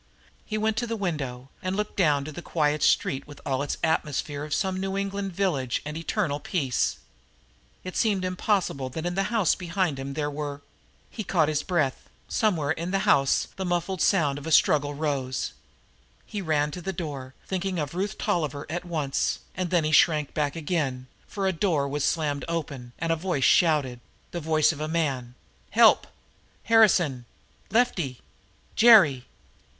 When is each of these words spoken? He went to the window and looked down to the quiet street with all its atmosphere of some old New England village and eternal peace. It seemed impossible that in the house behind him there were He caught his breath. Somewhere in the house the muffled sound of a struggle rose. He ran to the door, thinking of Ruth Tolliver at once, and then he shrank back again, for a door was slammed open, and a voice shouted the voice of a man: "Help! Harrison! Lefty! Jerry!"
He 0.43 0.57
went 0.57 0.77
to 0.77 0.87
the 0.87 0.95
window 0.95 1.49
and 1.61 1.75
looked 1.75 1.95
down 1.95 2.25
to 2.25 2.31
the 2.31 2.41
quiet 2.41 2.81
street 2.81 3.27
with 3.27 3.39
all 3.45 3.61
its 3.61 3.77
atmosphere 3.83 4.43
of 4.43 4.51
some 4.51 4.73
old 4.77 4.81
New 4.81 4.97
England 4.97 5.31
village 5.33 5.79
and 5.85 5.95
eternal 5.95 6.39
peace. 6.39 6.97
It 7.83 7.95
seemed 7.95 8.25
impossible 8.25 8.89
that 8.89 9.05
in 9.05 9.13
the 9.13 9.25
house 9.29 9.53
behind 9.53 9.99
him 9.99 10.15
there 10.15 10.31
were 10.31 10.63
He 11.11 11.23
caught 11.23 11.49
his 11.49 11.61
breath. 11.61 12.09
Somewhere 12.27 12.71
in 12.71 12.89
the 12.89 13.05
house 13.05 13.49
the 13.57 13.63
muffled 13.63 14.01
sound 14.01 14.39
of 14.39 14.47
a 14.47 14.51
struggle 14.51 14.95
rose. 14.95 15.53
He 16.25 16.41
ran 16.41 16.71
to 16.71 16.81
the 16.81 16.91
door, 16.93 17.35
thinking 17.45 17.77
of 17.77 17.93
Ruth 17.93 18.17
Tolliver 18.17 18.65
at 18.71 18.83
once, 18.83 19.37
and 19.55 19.69
then 19.69 19.83
he 19.83 19.91
shrank 19.91 20.33
back 20.33 20.55
again, 20.55 21.05
for 21.27 21.45
a 21.45 21.53
door 21.53 21.87
was 21.87 22.03
slammed 22.03 22.43
open, 22.47 22.91
and 22.97 23.11
a 23.11 23.15
voice 23.15 23.43
shouted 23.43 23.99
the 24.31 24.39
voice 24.39 24.71
of 24.71 24.81
a 24.81 24.87
man: 24.87 25.35
"Help! 25.69 26.07
Harrison! 26.63 27.25
Lefty! 27.69 28.21
Jerry!" 28.75 29.27